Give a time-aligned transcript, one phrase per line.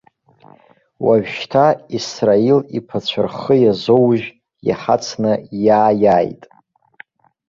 [1.05, 1.65] Уажәшьҭа
[1.97, 4.25] Исраил иԥацәа рхы иазоужь,
[4.67, 5.33] иҳацны
[5.65, 6.43] иааиааит.